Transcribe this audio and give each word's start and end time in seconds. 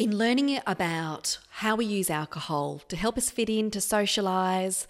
In 0.00 0.16
learning 0.16 0.58
about 0.66 1.36
how 1.50 1.76
we 1.76 1.84
use 1.84 2.08
alcohol 2.08 2.80
to 2.88 2.96
help 2.96 3.18
us 3.18 3.28
fit 3.28 3.50
in, 3.50 3.70
to 3.72 3.82
socialize, 3.82 4.88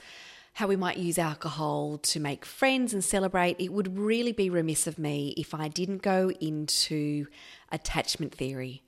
how 0.53 0.69
we 0.69 0.77
might 0.77 0.98
use 0.98 1.19
alcohol 1.19 1.98
to 1.98 2.21
make 2.21 2.45
friends 2.45 2.95
and 2.95 3.03
celebrate, 3.03 3.57
it 3.59 3.73
would 3.73 3.99
really 3.99 4.31
be 4.31 4.49
remiss 4.49 4.87
of 4.87 5.01
me 5.01 5.35
if 5.37 5.53
I 5.53 5.67
didn't 5.67 6.03
go 6.03 6.31
into 6.41 7.27
attachment 7.73 8.37
theory. 8.37 8.85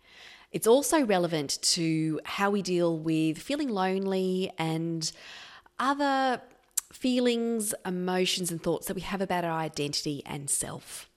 It's 0.53 0.69
also 0.69 1.05
relevant 1.05 1.59
to 1.63 2.21
how 2.25 2.51
we 2.51 2.63
deal 2.63 2.97
with 2.97 3.39
feeling 3.39 3.71
lonely 3.71 4.53
and 4.57 5.11
other 5.81 6.41
feelings, 6.93 7.75
emotions, 7.85 8.53
and 8.53 8.63
thoughts 8.63 8.87
that 8.87 8.95
we 8.95 9.01
have 9.01 9.21
about 9.21 9.43
our 9.43 9.59
identity 9.59 10.23
and 10.25 10.49
self. 10.49 11.11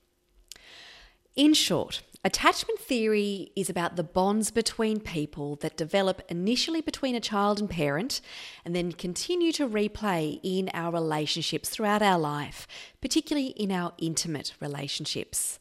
In 1.35 1.53
short, 1.53 2.01
attachment 2.25 2.79
theory 2.79 3.51
is 3.55 3.69
about 3.69 3.95
the 3.95 4.03
bonds 4.03 4.49
between 4.49 4.99
people 4.99 5.57
that 5.57 5.77
develop 5.77 6.23
initially 6.27 6.81
between 6.81 7.13
a 7.13 7.19
child 7.19 7.59
and 7.59 7.69
parent 7.69 8.19
and 8.65 8.75
then 8.75 8.91
continue 8.91 9.51
to 9.51 9.69
replay 9.69 10.39
in 10.41 10.71
our 10.73 10.91
relationships 10.91 11.69
throughout 11.69 12.01
our 12.01 12.17
life, 12.17 12.67
particularly 12.99 13.49
in 13.49 13.71
our 13.71 13.93
intimate 13.99 14.55
relationships. 14.59 15.59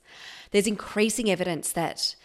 There's 0.53 0.67
increasing 0.67 1.31
evidence 1.31 1.71
that 1.73 2.17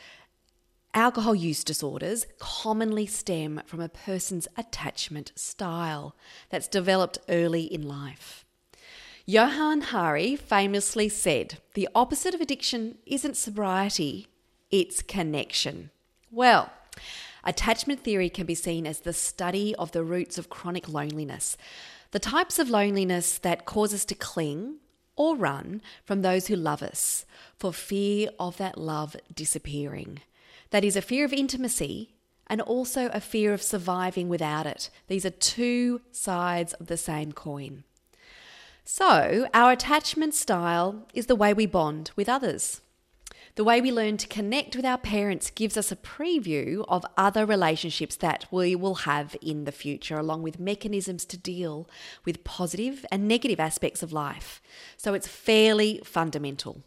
Alcohol 0.93 1.35
use 1.35 1.63
disorders 1.63 2.25
commonly 2.39 3.05
stem 3.05 3.61
from 3.65 3.81
a 3.81 3.89
person's 3.89 4.47
attachment 4.57 5.33
style 5.35 6.15
that's 6.49 6.67
developed 6.67 7.19
early 7.27 7.63
in 7.63 7.87
life. 7.87 8.45
Johann 9.31 9.81
Hari 9.81 10.35
famously 10.35 11.07
said, 11.07 11.59
The 11.75 11.87
opposite 11.93 12.33
of 12.33 12.41
addiction 12.41 12.97
isn't 13.05 13.37
sobriety, 13.37 14.25
it's 14.71 15.03
connection. 15.03 15.91
Well, 16.31 16.71
attachment 17.43 18.03
theory 18.03 18.31
can 18.31 18.47
be 18.47 18.55
seen 18.55 18.87
as 18.87 19.01
the 19.01 19.13
study 19.13 19.75
of 19.75 19.91
the 19.91 20.03
roots 20.03 20.39
of 20.39 20.49
chronic 20.49 20.89
loneliness, 20.89 21.57
the 22.09 22.17
types 22.17 22.57
of 22.57 22.71
loneliness 22.71 23.37
that 23.37 23.65
cause 23.65 23.93
us 23.93 24.03
to 24.05 24.15
cling 24.15 24.77
or 25.15 25.35
run 25.35 25.83
from 26.03 26.23
those 26.23 26.47
who 26.47 26.55
love 26.55 26.81
us 26.81 27.27
for 27.55 27.71
fear 27.71 28.29
of 28.39 28.57
that 28.57 28.79
love 28.79 29.15
disappearing. 29.31 30.21
That 30.71 30.83
is 30.83 30.95
a 30.95 31.03
fear 31.03 31.23
of 31.23 31.33
intimacy 31.33 32.15
and 32.47 32.61
also 32.61 33.09
a 33.09 33.21
fear 33.21 33.53
of 33.53 33.61
surviving 33.61 34.27
without 34.27 34.65
it. 34.65 34.89
These 35.07 35.23
are 35.23 35.29
two 35.29 36.01
sides 36.11 36.73
of 36.73 36.87
the 36.87 36.97
same 36.97 37.31
coin. 37.31 37.83
So, 38.91 39.47
our 39.53 39.73
attachment 39.73 40.33
style 40.33 41.05
is 41.13 41.27
the 41.27 41.35
way 41.35 41.53
we 41.53 41.67
bond 41.67 42.09
with 42.15 42.27
others. 42.27 42.81
The 43.53 43.63
way 43.63 43.79
we 43.81 43.91
learn 43.91 44.17
to 44.17 44.27
connect 44.27 44.75
with 44.75 44.83
our 44.83 44.97
parents 44.97 45.51
gives 45.51 45.77
us 45.77 45.91
a 45.91 45.95
preview 45.95 46.83
of 46.87 47.05
other 47.15 47.45
relationships 47.45 48.15
that 48.15 48.47
we 48.49 48.75
will 48.75 49.05
have 49.05 49.37
in 49.43 49.65
the 49.65 49.71
future, 49.71 50.17
along 50.17 50.41
with 50.41 50.59
mechanisms 50.59 51.23
to 51.25 51.37
deal 51.37 51.87
with 52.25 52.43
positive 52.43 53.05
and 53.11 53.27
negative 53.27 53.59
aspects 53.59 54.01
of 54.01 54.11
life. 54.11 54.59
So 54.97 55.13
it's 55.13 55.27
fairly 55.27 56.01
fundamental. 56.03 56.81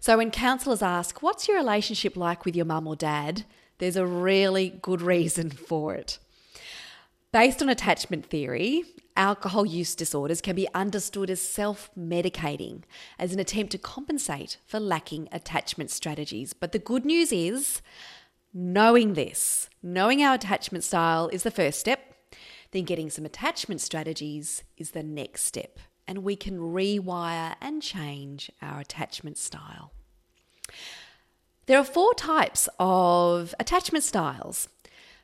So 0.00 0.16
when 0.16 0.32
counsellors 0.32 0.82
ask, 0.82 1.22
What's 1.22 1.46
your 1.46 1.56
relationship 1.56 2.16
like 2.16 2.44
with 2.44 2.56
your 2.56 2.66
mum 2.66 2.88
or 2.88 2.96
dad? 2.96 3.44
there's 3.78 3.94
a 3.94 4.04
really 4.04 4.70
good 4.82 5.00
reason 5.00 5.50
for 5.68 5.94
it. 5.94 6.18
Based 7.32 7.60
on 7.60 7.68
attachment 7.68 8.26
theory, 8.26 8.84
alcohol 9.16 9.66
use 9.66 9.94
disorders 9.94 10.40
can 10.40 10.56
be 10.56 10.66
understood 10.74 11.28
as 11.28 11.42
self 11.42 11.90
medicating, 11.98 12.84
as 13.18 13.32
an 13.32 13.38
attempt 13.38 13.72
to 13.72 13.78
compensate 13.78 14.56
for 14.66 14.80
lacking 14.80 15.28
attachment 15.30 15.90
strategies. 15.90 16.52
But 16.52 16.72
the 16.72 16.78
good 16.78 17.04
news 17.04 17.30
is, 17.32 17.82
knowing 18.54 19.14
this, 19.14 19.68
knowing 19.82 20.22
our 20.22 20.34
attachment 20.34 20.84
style 20.84 21.28
is 21.28 21.42
the 21.42 21.50
first 21.50 21.78
step, 21.78 22.14
then 22.70 22.84
getting 22.84 23.10
some 23.10 23.24
attachment 23.24 23.80
strategies 23.80 24.62
is 24.76 24.92
the 24.92 25.02
next 25.02 25.44
step 25.44 25.78
and 26.08 26.24
we 26.24 26.34
can 26.34 26.58
rewire 26.58 27.54
and 27.60 27.82
change 27.82 28.50
our 28.62 28.80
attachment 28.80 29.36
style. 29.36 29.92
There 31.66 31.78
are 31.78 31.84
four 31.84 32.14
types 32.14 32.66
of 32.78 33.54
attachment 33.60 34.02
styles. 34.02 34.70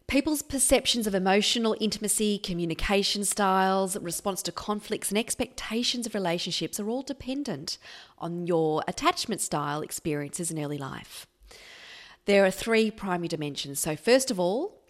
People's 0.07 0.43
perceptions 0.43 1.07
of 1.07 1.15
emotional 1.15 1.77
intimacy, 1.81 2.39
communication 2.39 3.25
styles, 3.25 3.97
response 3.99 4.43
to 4.43 4.53
conflicts, 4.53 5.11
and 5.11 5.19
expectations 5.19 6.07
of 6.07 6.15
relationships 6.15 6.79
are 6.79 6.89
all 6.89 7.03
dependent 7.03 7.79
on 8.19 8.47
your 8.47 8.85
attachment 8.87 9.41
style 9.41 9.81
experiences 9.81 10.51
in 10.51 10.63
early 10.63 10.79
life. 10.79 11.27
There 12.27 12.45
are 12.45 12.51
three 12.51 12.91
primary 12.91 13.29
dimensions. 13.29 13.81
So, 13.81 13.97
first 13.97 14.31
of 14.31 14.39
all, 14.39 14.81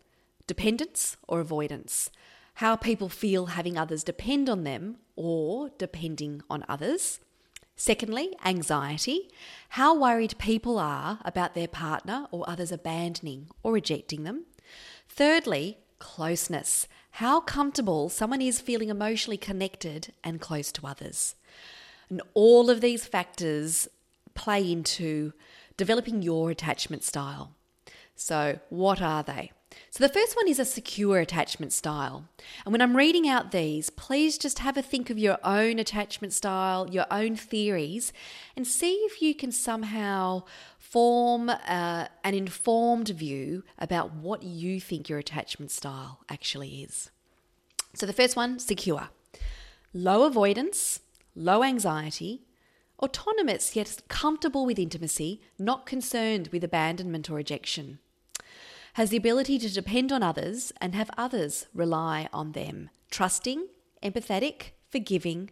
dependence 0.46 1.16
or 1.26 1.40
avoidance 1.40 2.10
how 2.58 2.76
people 2.76 3.08
feel 3.08 3.46
having 3.46 3.76
others 3.76 4.04
depend 4.04 4.48
on 4.48 4.64
them 4.64 4.96
or 5.16 5.70
depending 5.76 6.42
on 6.48 6.64
others. 6.68 7.20
Secondly, 7.76 8.36
anxiety, 8.44 9.28
how 9.70 9.98
worried 9.98 10.38
people 10.38 10.78
are 10.78 11.18
about 11.24 11.54
their 11.54 11.66
partner 11.66 12.26
or 12.30 12.48
others 12.48 12.70
abandoning 12.70 13.48
or 13.64 13.72
rejecting 13.72 14.22
them. 14.22 14.44
Thirdly, 15.16 15.78
closeness, 16.00 16.88
how 17.12 17.38
comfortable 17.38 18.08
someone 18.08 18.42
is 18.42 18.60
feeling 18.60 18.88
emotionally 18.88 19.36
connected 19.36 20.12
and 20.24 20.40
close 20.40 20.72
to 20.72 20.88
others. 20.88 21.36
And 22.10 22.20
all 22.34 22.68
of 22.68 22.80
these 22.80 23.06
factors 23.06 23.86
play 24.34 24.72
into 24.72 25.32
developing 25.76 26.22
your 26.22 26.50
attachment 26.50 27.04
style. 27.04 27.52
So, 28.16 28.58
what 28.70 29.00
are 29.00 29.22
they? 29.22 29.52
So, 29.90 30.04
the 30.04 30.12
first 30.12 30.34
one 30.34 30.48
is 30.48 30.58
a 30.58 30.64
secure 30.64 31.18
attachment 31.18 31.72
style. 31.72 32.24
And 32.64 32.72
when 32.72 32.82
I'm 32.82 32.96
reading 32.96 33.28
out 33.28 33.52
these, 33.52 33.90
please 33.90 34.36
just 34.36 34.58
have 34.58 34.76
a 34.76 34.82
think 34.82 35.10
of 35.10 35.18
your 35.18 35.38
own 35.44 35.78
attachment 35.78 36.32
style, 36.32 36.90
your 36.90 37.06
own 37.08 37.36
theories, 37.36 38.12
and 38.56 38.66
see 38.66 38.94
if 39.04 39.22
you 39.22 39.32
can 39.32 39.52
somehow 39.52 40.42
form 40.94 41.48
uh, 41.48 42.06
an 42.22 42.34
informed 42.34 43.08
view 43.08 43.64
about 43.80 44.14
what 44.14 44.44
you 44.44 44.78
think 44.78 45.08
your 45.08 45.18
attachment 45.18 45.72
style 45.72 46.20
actually 46.28 46.84
is. 46.84 47.10
So, 47.94 48.06
the 48.06 48.12
first 48.12 48.36
one 48.36 48.60
secure, 48.60 49.08
low 49.92 50.22
avoidance, 50.22 51.00
low 51.34 51.64
anxiety, 51.64 52.42
autonomous 53.00 53.74
yet 53.74 54.02
comfortable 54.06 54.64
with 54.64 54.78
intimacy, 54.78 55.40
not 55.58 55.84
concerned 55.84 56.50
with 56.52 56.62
abandonment 56.62 57.28
or 57.28 57.34
rejection. 57.34 57.98
Has 58.92 59.10
the 59.10 59.16
ability 59.16 59.58
to 59.58 59.74
depend 59.74 60.12
on 60.12 60.22
others 60.22 60.72
and 60.80 60.94
have 60.94 61.10
others 61.18 61.66
rely 61.74 62.28
on 62.32 62.52
them, 62.52 62.88
trusting, 63.10 63.66
empathetic, 64.00 64.74
forgiving, 64.92 65.50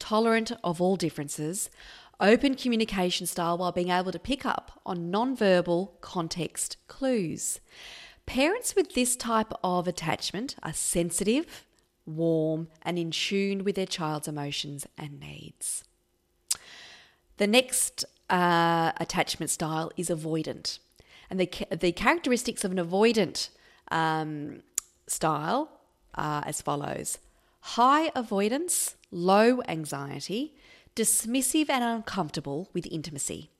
tolerant 0.00 0.50
of 0.64 0.80
all 0.80 0.96
differences, 0.96 1.70
open 2.20 2.54
communication 2.54 3.26
style 3.26 3.58
while 3.58 3.72
being 3.72 3.90
able 3.90 4.12
to 4.12 4.18
pick 4.18 4.44
up 4.44 4.80
on 4.84 5.10
non-verbal 5.10 5.96
context 6.00 6.76
clues. 6.86 7.60
Parents 8.26 8.76
with 8.76 8.94
this 8.94 9.16
type 9.16 9.52
of 9.64 9.88
attachment 9.88 10.56
are 10.62 10.72
sensitive, 10.72 11.66
warm, 12.06 12.68
and 12.82 12.98
in 12.98 13.10
tune 13.10 13.64
with 13.64 13.74
their 13.74 13.86
child's 13.86 14.28
emotions 14.28 14.86
and 14.96 15.18
needs. 15.18 15.84
The 17.38 17.46
next 17.46 18.04
uh, 18.28 18.92
attachment 18.98 19.50
style 19.50 19.90
is 19.96 20.10
avoidant. 20.10 20.78
And 21.28 21.40
the, 21.40 21.50
the 21.70 21.92
characteristics 21.92 22.64
of 22.64 22.70
an 22.72 22.78
avoidant 22.78 23.48
um, 23.90 24.62
style 25.06 25.70
are 26.14 26.42
as 26.46 26.60
follows 26.60 27.18
high 27.60 28.10
avoidance, 28.14 28.96
low 29.10 29.60
anxiety, 29.68 30.54
dismissive 30.96 31.70
and 31.70 31.84
uncomfortable 31.84 32.68
with 32.72 32.86
intimacy, 32.90 33.50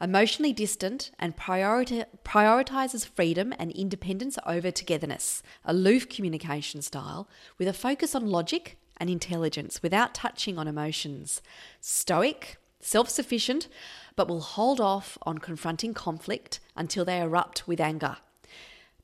emotionally 0.00 0.52
distant 0.52 1.10
and 1.18 1.36
priorita- 1.36 2.06
prioritizes 2.24 3.06
freedom 3.06 3.52
and 3.58 3.70
independence 3.72 4.38
over 4.46 4.70
togetherness, 4.70 5.42
aloof 5.64 6.08
communication 6.08 6.82
style 6.82 7.28
with 7.58 7.68
a 7.68 7.72
focus 7.72 8.14
on 8.14 8.26
logic 8.26 8.78
and 8.96 9.08
intelligence 9.08 9.82
without 9.82 10.14
touching 10.14 10.58
on 10.58 10.68
emotions, 10.68 11.42
stoic, 11.80 12.58
self 12.80 13.08
sufficient, 13.08 13.68
but 14.16 14.28
will 14.28 14.40
hold 14.40 14.80
off 14.80 15.16
on 15.22 15.38
confronting 15.38 15.94
conflict 15.94 16.60
until 16.76 17.04
they 17.04 17.20
erupt 17.20 17.66
with 17.66 17.80
anger. 17.80 18.16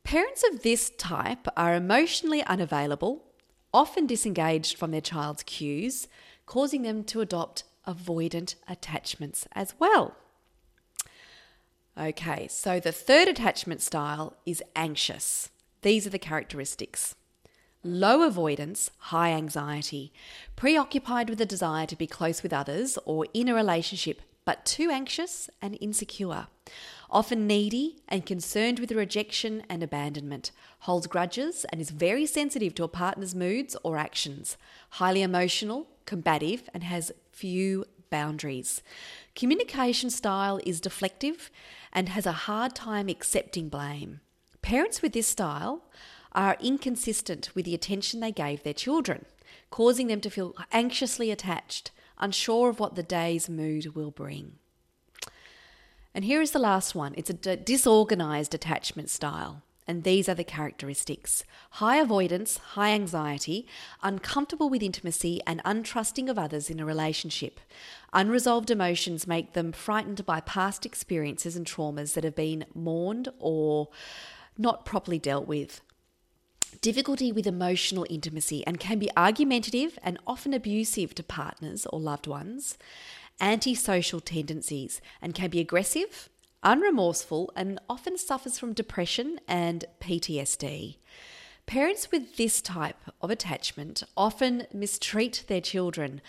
Parents 0.04 0.44
of 0.52 0.62
this 0.62 0.90
type 0.90 1.48
are 1.56 1.74
emotionally 1.74 2.42
unavailable, 2.44 3.24
often 3.74 4.06
disengaged 4.06 4.76
from 4.78 4.92
their 4.92 5.00
child's 5.00 5.42
cues, 5.42 6.06
causing 6.46 6.82
them 6.82 7.04
to 7.04 7.20
adopt 7.20 7.64
avoidant 7.86 8.54
attachments 8.68 9.46
as 9.52 9.74
well. 9.78 10.16
Okay, 11.98 12.46
so 12.48 12.78
the 12.78 12.92
third 12.92 13.28
attachment 13.28 13.80
style 13.80 14.36
is 14.44 14.62
anxious. 14.74 15.50
These 15.82 16.06
are 16.06 16.10
the 16.10 16.18
characteristics 16.18 17.14
low 17.86 18.22
avoidance, 18.22 18.90
high 18.98 19.30
anxiety, 19.30 20.12
preoccupied 20.56 21.28
with 21.30 21.38
the 21.38 21.46
desire 21.46 21.86
to 21.86 21.96
be 21.96 22.06
close 22.06 22.42
with 22.42 22.52
others 22.52 22.98
or 23.04 23.26
in 23.32 23.48
a 23.48 23.54
relationship, 23.54 24.20
but 24.46 24.64
too 24.64 24.88
anxious 24.90 25.50
and 25.60 25.76
insecure. 25.82 26.46
often 27.10 27.46
needy 27.46 27.96
and 28.08 28.26
concerned 28.26 28.80
with 28.80 28.90
rejection 28.90 29.62
and 29.68 29.82
abandonment, 29.82 30.50
holds 30.80 31.06
grudges 31.06 31.64
and 31.70 31.80
is 31.80 31.90
very 31.90 32.26
sensitive 32.26 32.74
to 32.74 32.84
a 32.84 32.88
partner's 32.88 33.34
moods 33.34 33.76
or 33.82 33.96
actions, 33.96 34.56
highly 34.90 35.22
emotional, 35.22 35.86
combative, 36.04 36.68
and 36.74 36.82
has 36.82 37.12
few 37.30 37.84
boundaries. 38.10 38.82
Communication 39.34 40.10
style 40.10 40.60
is 40.64 40.80
deflective 40.80 41.50
and 41.92 42.08
has 42.08 42.26
a 42.26 42.32
hard 42.32 42.74
time 42.74 43.08
accepting 43.08 43.68
blame. 43.68 44.20
Parents 44.62 45.02
with 45.02 45.12
this 45.12 45.28
style 45.28 45.84
are 46.32 46.56
inconsistent 46.60 47.54
with 47.54 47.64
the 47.64 47.74
attention 47.74 48.20
they 48.20 48.32
gave 48.32 48.62
their 48.62 48.74
children, 48.74 49.24
causing 49.70 50.08
them 50.08 50.20
to 50.20 50.30
feel 50.30 50.54
anxiously 50.72 51.30
attached, 51.30 51.90
unsure 52.18 52.68
of 52.68 52.80
what 52.80 52.94
the 52.94 53.02
day's 53.02 53.48
mood 53.48 53.94
will 53.94 54.10
bring. 54.10 54.58
And 56.14 56.24
here 56.24 56.40
is 56.40 56.52
the 56.52 56.58
last 56.58 56.94
one 56.94 57.14
it's 57.16 57.30
a 57.30 57.56
disorganized 57.56 58.54
attachment 58.54 59.10
style. 59.10 59.62
And 59.88 60.02
these 60.02 60.28
are 60.28 60.34
the 60.34 60.44
characteristics 60.44 61.44
high 61.72 61.98
avoidance, 61.98 62.58
high 62.58 62.90
anxiety, 62.90 63.66
uncomfortable 64.02 64.68
with 64.68 64.82
intimacy, 64.82 65.40
and 65.46 65.62
untrusting 65.64 66.28
of 66.28 66.38
others 66.38 66.70
in 66.70 66.80
a 66.80 66.86
relationship. 66.86 67.60
Unresolved 68.12 68.70
emotions 68.70 69.26
make 69.26 69.52
them 69.52 69.72
frightened 69.72 70.26
by 70.26 70.40
past 70.40 70.86
experiences 70.86 71.54
and 71.54 71.66
traumas 71.66 72.14
that 72.14 72.24
have 72.24 72.34
been 72.34 72.64
mourned 72.74 73.28
or 73.38 73.88
not 74.58 74.84
properly 74.84 75.18
dealt 75.18 75.46
with. 75.46 75.80
Difficulty 76.80 77.32
with 77.32 77.46
emotional 77.46 78.06
intimacy 78.10 78.66
and 78.66 78.80
can 78.80 78.98
be 78.98 79.10
argumentative 79.16 79.98
and 80.02 80.18
often 80.26 80.52
abusive 80.52 81.14
to 81.14 81.22
partners 81.22 81.86
or 81.86 82.00
loved 82.00 82.26
ones. 82.26 82.76
Antisocial 83.40 84.20
tendencies 84.20 85.00
and 85.22 85.34
can 85.34 85.50
be 85.50 85.60
aggressive, 85.60 86.28
unremorseful, 86.62 87.48
and 87.54 87.78
often 87.88 88.18
suffers 88.18 88.58
from 88.58 88.72
depression 88.72 89.38
and 89.46 89.84
PTSD. 90.00 90.96
Parents 91.66 92.10
with 92.10 92.36
this 92.36 92.60
type 92.60 93.10
of 93.20 93.30
attachment 93.30 94.02
often 94.16 94.66
mistreat 94.72 95.44
their 95.48 95.60
children, 95.60 96.20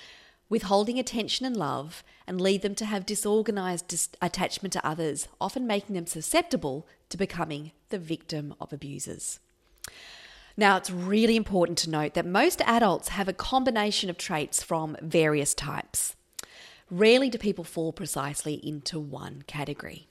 withholding 0.50 0.98
attention 0.98 1.46
and 1.46 1.58
love, 1.58 2.04
and 2.26 2.42
lead 2.42 2.62
them 2.62 2.76
to 2.76 2.86
have 2.86 3.06
disorganized 3.06 3.88
dis- 3.88 4.10
attachment 4.22 4.74
to 4.74 4.86
others, 4.88 5.28
often 5.40 5.68
making 5.68 5.96
them 5.96 6.08
susceptible 6.08 6.88
to 7.10 7.18
becoming 7.18 7.72
the 7.90 8.00
victim 8.00 8.56
of 8.60 8.74
abusers. 8.74 9.40
Now, 10.59 10.75
it's 10.75 10.89
really 10.89 11.36
important 11.36 11.77
to 11.80 11.89
note 11.89 12.15
that 12.15 12.25
most 12.25 12.62
adults 12.62 13.09
have 13.09 13.27
a 13.27 13.33
combination 13.33 14.09
of 14.09 14.18
traits 14.18 14.63
from 14.63 14.98
various 15.01 15.54
types. 15.54 16.15
Rarely 16.89 17.30
do 17.30 17.38
people 17.38 17.63
fall 17.63 17.94
precisely 17.94 18.56
into 18.56 19.00
one 19.00 19.44
category. 19.45 20.07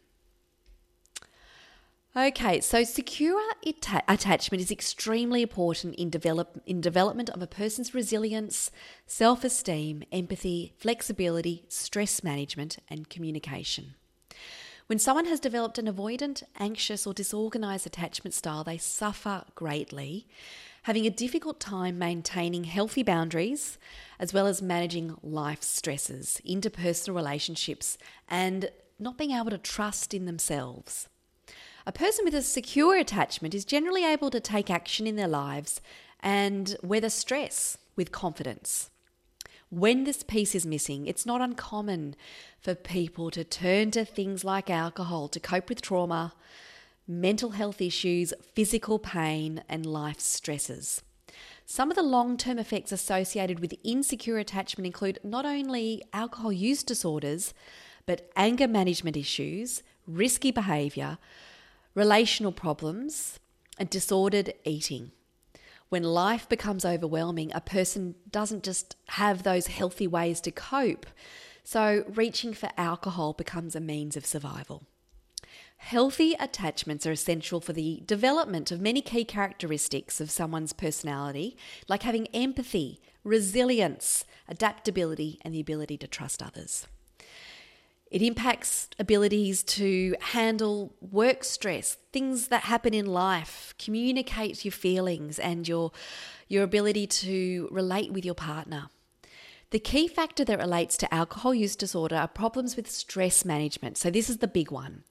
Okay, 2.16 2.60
so 2.60 2.84
secure 2.84 3.42
atta- 3.66 4.04
attachment 4.08 4.62
is 4.62 4.70
extremely 4.70 5.42
important 5.42 5.96
in 5.96 6.08
develop 6.08 6.62
in 6.64 6.80
development 6.80 7.28
of 7.28 7.42
a 7.42 7.46
person's 7.46 7.92
resilience, 7.92 8.70
self-esteem, 9.04 10.02
empathy, 10.12 10.72
flexibility, 10.78 11.64
stress 11.68 12.22
management, 12.22 12.78
and 12.88 13.10
communication. 13.10 13.96
When 14.86 15.00
someone 15.00 15.24
has 15.24 15.40
developed 15.40 15.78
an 15.78 15.92
avoidant, 15.92 16.44
anxious, 16.60 17.08
or 17.08 17.12
disorganized 17.12 17.88
attachment 17.88 18.34
style, 18.34 18.62
they 18.62 18.78
suffer 18.78 19.42
greatly, 19.56 20.28
having 20.84 21.06
a 21.06 21.10
difficult 21.10 21.58
time 21.58 21.98
maintaining 21.98 22.64
healthy 22.64 23.02
boundaries, 23.02 23.78
as 24.20 24.32
well 24.32 24.46
as 24.46 24.62
managing 24.62 25.16
life 25.24 25.64
stresses, 25.64 26.40
interpersonal 26.48 27.16
relationships, 27.16 27.98
and 28.28 28.70
not 29.00 29.18
being 29.18 29.32
able 29.32 29.50
to 29.50 29.58
trust 29.58 30.14
in 30.14 30.24
themselves. 30.24 31.08
A 31.84 31.90
person 31.90 32.24
with 32.24 32.34
a 32.36 32.42
secure 32.42 32.96
attachment 32.96 33.54
is 33.54 33.64
generally 33.64 34.04
able 34.04 34.30
to 34.30 34.38
take 34.38 34.70
action 34.70 35.08
in 35.08 35.16
their 35.16 35.26
lives 35.26 35.80
and 36.20 36.76
weather 36.84 37.10
stress 37.10 37.76
with 37.96 38.12
confidence. 38.12 38.90
When 39.70 40.04
this 40.04 40.22
piece 40.22 40.54
is 40.54 40.64
missing, 40.64 41.06
it's 41.06 41.26
not 41.26 41.40
uncommon 41.40 42.14
for 42.60 42.76
people 42.76 43.32
to 43.32 43.42
turn 43.42 43.90
to 43.92 44.04
things 44.04 44.44
like 44.44 44.70
alcohol 44.70 45.26
to 45.28 45.40
cope 45.40 45.68
with 45.68 45.82
trauma, 45.82 46.34
mental 47.08 47.50
health 47.50 47.80
issues, 47.80 48.32
physical 48.54 49.00
pain, 49.00 49.64
and 49.68 49.84
life 49.84 50.20
stresses. 50.20 51.02
Some 51.64 51.90
of 51.90 51.96
the 51.96 52.02
long 52.02 52.36
term 52.36 52.60
effects 52.60 52.92
associated 52.92 53.58
with 53.58 53.74
insecure 53.82 54.38
attachment 54.38 54.86
include 54.86 55.18
not 55.24 55.44
only 55.44 56.00
alcohol 56.12 56.52
use 56.52 56.84
disorders, 56.84 57.52
but 58.06 58.30
anger 58.36 58.68
management 58.68 59.16
issues, 59.16 59.82
risky 60.06 60.52
behaviour, 60.52 61.18
relational 61.96 62.52
problems, 62.52 63.40
and 63.78 63.90
disordered 63.90 64.54
eating. 64.64 65.10
When 65.88 66.02
life 66.02 66.48
becomes 66.48 66.84
overwhelming, 66.84 67.52
a 67.54 67.60
person 67.60 68.16
doesn't 68.30 68.64
just 68.64 68.96
have 69.08 69.42
those 69.42 69.68
healthy 69.68 70.06
ways 70.06 70.40
to 70.42 70.50
cope, 70.50 71.06
so 71.62 72.04
reaching 72.08 72.54
for 72.54 72.70
alcohol 72.76 73.32
becomes 73.32 73.76
a 73.76 73.80
means 73.80 74.16
of 74.16 74.26
survival. 74.26 74.84
Healthy 75.78 76.34
attachments 76.40 77.06
are 77.06 77.12
essential 77.12 77.60
for 77.60 77.72
the 77.72 78.02
development 78.06 78.72
of 78.72 78.80
many 78.80 79.00
key 79.00 79.24
characteristics 79.24 80.20
of 80.20 80.30
someone's 80.30 80.72
personality, 80.72 81.56
like 81.86 82.02
having 82.02 82.26
empathy, 82.28 83.00
resilience, 83.22 84.24
adaptability, 84.48 85.38
and 85.42 85.54
the 85.54 85.60
ability 85.60 85.96
to 85.98 86.08
trust 86.08 86.42
others. 86.42 86.86
It 88.10 88.22
impacts 88.22 88.88
abilities 88.98 89.62
to 89.64 90.14
handle 90.20 90.94
work 91.00 91.42
stress, 91.42 91.96
things 92.12 92.48
that 92.48 92.62
happen 92.62 92.94
in 92.94 93.06
life, 93.06 93.74
communicate 93.78 94.64
your 94.64 94.72
feelings 94.72 95.38
and 95.38 95.66
your, 95.66 95.90
your 96.48 96.62
ability 96.62 97.08
to 97.08 97.68
relate 97.72 98.12
with 98.12 98.24
your 98.24 98.34
partner. 98.34 98.90
The 99.70 99.80
key 99.80 100.06
factor 100.06 100.44
that 100.44 100.58
relates 100.58 100.96
to 100.98 101.12
alcohol 101.12 101.52
use 101.52 101.74
disorder 101.74 102.14
are 102.14 102.28
problems 102.28 102.76
with 102.76 102.88
stress 102.88 103.44
management. 103.44 103.98
So, 103.98 104.10
this 104.10 104.30
is 104.30 104.38
the 104.38 104.46
big 104.46 104.70
one. 104.70 105.02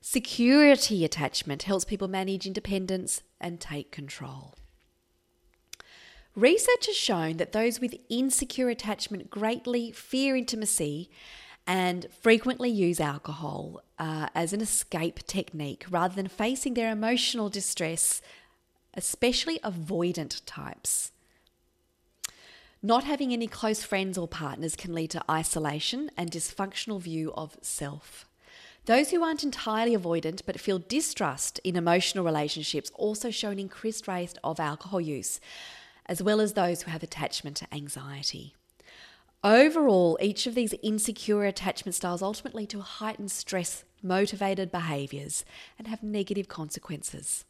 Security 0.00 1.04
attachment 1.04 1.64
helps 1.64 1.84
people 1.84 2.06
manage 2.06 2.46
independence 2.46 3.22
and 3.40 3.60
take 3.60 3.90
control. 3.90 4.54
Research 6.36 6.86
has 6.86 6.96
shown 6.96 7.38
that 7.38 7.50
those 7.50 7.80
with 7.80 7.96
insecure 8.08 8.68
attachment 8.68 9.28
greatly 9.28 9.90
fear 9.90 10.36
intimacy 10.36 11.10
and 11.68 12.06
frequently 12.22 12.70
use 12.70 12.98
alcohol 12.98 13.82
uh, 13.98 14.28
as 14.34 14.54
an 14.54 14.62
escape 14.62 15.20
technique 15.26 15.84
rather 15.90 16.14
than 16.14 16.26
facing 16.26 16.72
their 16.72 16.90
emotional 16.90 17.50
distress, 17.50 18.22
especially 18.94 19.58
avoidant 19.58 20.40
types. 20.46 21.12
Not 22.82 23.04
having 23.04 23.34
any 23.34 23.46
close 23.46 23.82
friends 23.82 24.16
or 24.16 24.26
partners 24.26 24.76
can 24.76 24.94
lead 24.94 25.10
to 25.10 25.30
isolation 25.30 26.10
and 26.16 26.30
dysfunctional 26.30 27.02
view 27.02 27.34
of 27.34 27.58
self. 27.60 28.24
Those 28.86 29.10
who 29.10 29.22
aren't 29.22 29.44
entirely 29.44 29.94
avoidant 29.94 30.42
but 30.46 30.58
feel 30.58 30.78
distrust 30.78 31.60
in 31.64 31.76
emotional 31.76 32.24
relationships 32.24 32.90
also 32.94 33.30
show 33.30 33.50
an 33.50 33.58
increased 33.58 34.08
rate 34.08 34.38
of 34.42 34.58
alcohol 34.58 35.02
use, 35.02 35.38
as 36.06 36.22
well 36.22 36.40
as 36.40 36.54
those 36.54 36.82
who 36.82 36.90
have 36.92 37.02
attachment 37.02 37.58
to 37.58 37.74
anxiety. 37.74 38.54
Overall, 39.44 40.18
each 40.20 40.46
of 40.48 40.56
these 40.56 40.74
insecure 40.82 41.44
attachment 41.44 41.94
styles 41.94 42.22
ultimately 42.22 42.66
to 42.66 42.80
heightened 42.80 43.30
stress 43.30 43.84
motivated 44.02 44.72
behaviours 44.72 45.44
and 45.78 45.86
have 45.86 46.02
negative 46.02 46.48
consequences. 46.48 47.44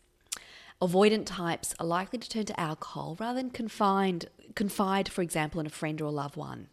Avoidant 0.83 1.25
types 1.25 1.75
are 1.81 1.87
likely 1.87 2.19
to 2.19 2.29
turn 2.29 2.45
to 2.45 2.61
alcohol 2.61 3.17
rather 3.19 3.41
than 3.41 3.51
confined, 3.51 4.27
confide, 4.55 5.09
for 5.09 5.23
example, 5.23 5.61
in 5.61 5.67
a 5.67 5.71
friend 5.71 6.01
or 6.01 6.05
a 6.05 6.11
loved 6.11 6.37
one. 6.37 6.69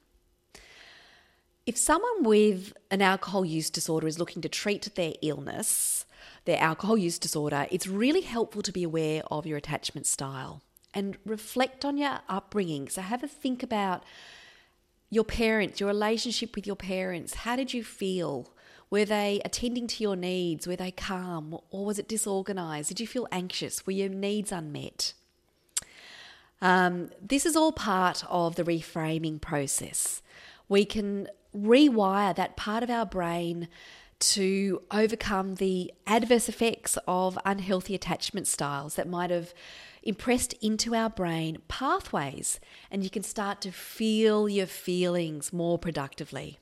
If 1.66 1.78
someone 1.78 2.24
with 2.24 2.74
an 2.92 3.02
alcohol 3.02 3.44
use 3.46 3.70
disorder 3.70 4.08
is 4.08 4.20
looking 4.20 4.42
to 4.44 4.50
treat 4.50 4.94
their 4.96 5.14
illness, 5.24 6.06
their 6.44 6.60
alcohol 6.60 6.98
use 6.98 7.18
disorder, 7.18 7.68
it's 7.72 7.88
really 7.88 8.22
helpful 8.22 8.62
to 8.62 8.72
be 8.72 8.84
aware 8.84 9.24
of 9.32 9.48
your 9.48 9.58
attachment 9.58 10.06
style 10.06 10.62
and 10.94 11.18
reflect 11.26 11.84
on 11.84 11.98
your 11.98 12.20
upbringing. 12.30 12.90
So 12.90 13.02
have 13.02 13.24
a 13.24 13.28
think 13.28 13.64
about 13.64 14.04
your 15.10 15.24
parents, 15.24 15.80
your 15.80 15.88
relationship 15.88 16.56
with 16.56 16.66
your 16.68 16.76
parents, 16.76 17.36
how 17.36 17.56
did 17.56 17.74
you 17.74 17.84
feel? 17.84 18.54
Were 18.90 19.06
they 19.06 19.42
attending 19.44 19.88
to 19.88 20.04
your 20.04 20.16
needs? 20.16 20.68
Were 20.68 20.76
they 20.76 20.92
calm? 20.92 21.58
Or 21.72 21.86
was 21.86 22.00
it 22.00 22.08
disorganized? 22.08 22.90
Did 22.90 23.00
you 23.00 23.08
feel 23.08 23.28
anxious? 23.32 23.86
Were 23.86 23.94
your 23.94 24.10
needs 24.10 24.52
unmet? 24.52 25.14
Um, 26.62 27.10
this 27.22 27.46
is 27.46 27.56
all 27.56 27.72
part 27.72 28.24
of 28.30 28.56
the 28.56 28.64
reframing 28.64 29.42
process. 29.42 30.22
We 30.68 30.86
can 30.86 31.28
rewire 31.56 32.36
that 32.36 32.58
part 32.58 32.84
of 32.84 32.90
our 32.90 33.06
brain 33.06 33.68
to 34.18 34.82
overcome 34.92 35.56
the 35.56 35.94
adverse 36.08 36.48
effects 36.48 36.98
of 37.08 37.38
unhealthy 37.46 37.96
attachment 37.96 38.48
styles 38.48 38.96
that 38.96 39.08
might 39.08 39.30
have 39.30 39.54
impressed 40.06 40.54
into 40.62 40.96
our 40.96 41.10
brain 41.10 41.58
pathways, 41.68 42.60
and 42.90 43.04
you 43.04 43.10
can 43.10 43.24
start 43.24 43.60
to 43.62 43.72
feel 43.72 44.48
your 44.48 44.68
feelings 44.68 45.52
more 45.52 45.78
productively. 45.78 46.60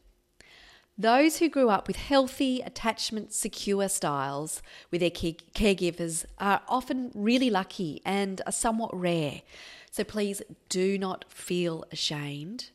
Those 0.97 1.37
who 1.37 1.49
grew 1.49 1.69
up 1.69 1.87
with 1.87 1.95
healthy, 1.95 2.61
attachment 2.61 3.33
secure 3.33 3.89
styles 3.89 4.61
with 4.91 5.01
their 5.01 5.09
caregivers 5.09 6.25
are 6.37 6.61
often 6.67 7.11
really 7.15 7.49
lucky 7.49 8.01
and 8.05 8.41
are 8.45 8.51
somewhat 8.51 8.97
rare. 8.97 9.41
So 9.89 10.03
please 10.03 10.41
do 10.69 10.97
not 10.97 11.25
feel 11.29 11.83
ashamed 11.91 12.69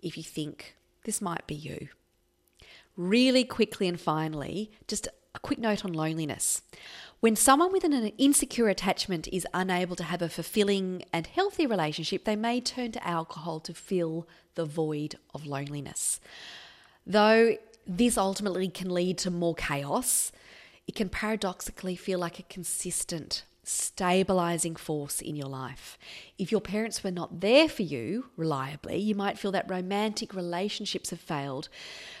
if 0.00 0.16
you 0.18 0.22
think 0.22 0.76
this 1.04 1.22
might 1.22 1.46
be 1.46 1.54
you. 1.54 1.88
Really 2.94 3.42
quickly 3.42 3.88
and 3.88 3.98
finally, 3.98 4.70
just 4.86 5.08
a 5.34 5.38
quick 5.38 5.58
note 5.58 5.82
on 5.82 5.94
loneliness. 5.94 6.60
When 7.22 7.36
someone 7.36 7.70
with 7.70 7.84
an 7.84 7.92
insecure 8.18 8.66
attachment 8.66 9.28
is 9.28 9.46
unable 9.54 9.94
to 9.94 10.02
have 10.02 10.22
a 10.22 10.28
fulfilling 10.28 11.04
and 11.12 11.24
healthy 11.24 11.68
relationship, 11.68 12.24
they 12.24 12.34
may 12.34 12.60
turn 12.60 12.90
to 12.90 13.06
alcohol 13.06 13.60
to 13.60 13.72
fill 13.72 14.26
the 14.56 14.64
void 14.64 15.14
of 15.32 15.46
loneliness. 15.46 16.18
Though 17.06 17.58
this 17.86 18.18
ultimately 18.18 18.66
can 18.68 18.90
lead 18.90 19.18
to 19.18 19.30
more 19.30 19.54
chaos, 19.54 20.32
it 20.88 20.96
can 20.96 21.08
paradoxically 21.08 21.94
feel 21.94 22.18
like 22.18 22.40
a 22.40 22.42
consistent 22.42 23.44
stabilizing 23.64 24.74
force 24.74 25.20
in 25.20 25.36
your 25.36 25.48
life. 25.48 25.96
If 26.38 26.50
your 26.50 26.60
parents 26.60 27.04
were 27.04 27.10
not 27.10 27.40
there 27.40 27.68
for 27.68 27.82
you 27.82 28.26
reliably, 28.36 28.98
you 28.98 29.14
might 29.14 29.38
feel 29.38 29.52
that 29.52 29.70
romantic 29.70 30.34
relationships 30.34 31.10
have 31.10 31.20
failed 31.20 31.68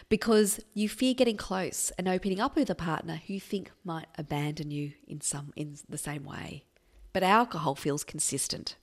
because 0.08 0.60
you 0.74 0.88
fear 0.88 1.14
getting 1.14 1.36
close 1.36 1.90
and 1.98 2.08
opening 2.08 2.40
up 2.40 2.54
with 2.54 2.70
a 2.70 2.74
partner 2.74 3.20
who 3.26 3.34
you 3.34 3.40
think 3.40 3.72
might 3.84 4.06
abandon 4.16 4.70
you 4.70 4.92
in 5.08 5.20
some 5.20 5.52
in 5.56 5.76
the 5.88 5.98
same 5.98 6.24
way. 6.24 6.64
But 7.12 7.24
alcohol 7.24 7.74
feels 7.74 8.04
consistent. 8.04 8.76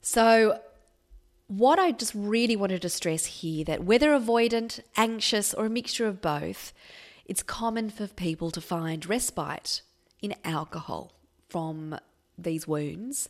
So 0.00 0.60
what 1.48 1.78
I 1.78 1.90
just 1.90 2.14
really 2.14 2.56
wanted 2.56 2.82
to 2.82 2.88
stress 2.88 3.26
here 3.26 3.64
that 3.64 3.84
whether 3.84 4.10
avoidant, 4.10 4.80
anxious 4.96 5.52
or 5.52 5.66
a 5.66 5.70
mixture 5.70 6.06
of 6.06 6.22
both, 6.22 6.72
it's 7.26 7.42
common 7.42 7.90
for 7.90 8.06
people 8.06 8.50
to 8.52 8.60
find 8.60 9.06
respite 9.06 9.82
in 10.20 10.34
alcohol 10.44 11.12
from 11.52 11.98
these 12.38 12.66
wounds. 12.66 13.28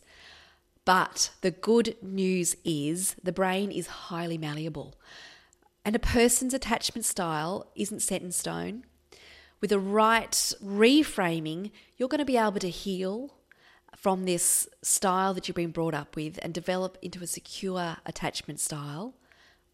But 0.85 1.31
the 1.41 1.51
good 1.51 1.97
news 2.01 2.55
is 2.63 3.15
the 3.21 3.33
brain 3.33 3.69
is 3.69 4.07
highly 4.07 4.37
malleable. 4.37 4.95
And 5.85 5.95
a 5.95 5.99
person's 5.99 6.53
attachment 6.53 7.05
style 7.05 7.69
isn't 7.75 8.01
set 8.01 8.21
in 8.21 8.31
stone. 8.31 8.85
With 9.59 9.71
the 9.71 9.79
right 9.79 10.31
reframing, 10.63 11.71
you're 11.97 12.09
going 12.09 12.19
to 12.19 12.25
be 12.25 12.37
able 12.37 12.59
to 12.59 12.69
heal 12.69 13.35
from 13.95 14.23
this 14.23 14.67
style 14.81 15.33
that 15.33 15.47
you've 15.47 15.55
been 15.55 15.71
brought 15.71 15.93
up 15.93 16.15
with 16.15 16.39
and 16.41 16.53
develop 16.53 16.97
into 17.01 17.23
a 17.23 17.27
secure 17.27 17.97
attachment 18.05 18.59
style, 18.59 19.13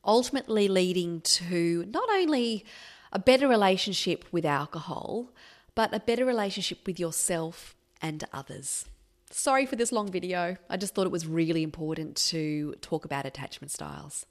ultimately 0.03 0.68
leading 0.68 1.22
to 1.22 1.86
not 1.88 2.10
only 2.12 2.65
a 3.12 3.20
better 3.20 3.48
relationship 3.48 4.25
with 4.32 4.46
alcohol, 4.46 5.32
but 5.75 5.94
a 5.94 6.00
better 6.00 6.25
relationship 6.25 6.86
with 6.86 7.00
yourself 7.00 7.75
and 8.01 8.24
others. 8.34 8.86
Sorry 9.32 9.65
for 9.65 9.75
this 9.75 9.91
long 9.91 10.12
video. 10.12 10.58
I 10.70 10.77
just 10.77 10.96
thought 10.96 11.06
it 11.06 11.12
was 11.12 11.27
really 11.27 11.62
important 11.62 12.15
to 12.29 12.75
talk 12.82 13.06
about 13.06 13.25
attachment 13.25 13.72
styles. 13.72 14.25